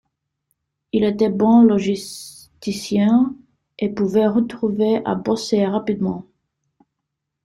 [0.93, 3.35] Il était bon logisticien
[3.77, 6.25] et pouvait retrouver à bosser rapidement.